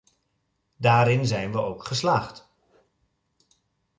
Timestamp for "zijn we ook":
1.27-1.85